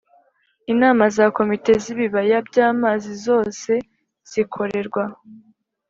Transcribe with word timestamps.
Inama 0.73 1.03
za 1.15 1.25
Komite 1.37 1.71
z 1.83 1.85
ibibaya 1.93 2.37
by 2.47 2.55
amazi 2.69 3.11
zose 3.25 3.71
zikorerwa 4.29 5.03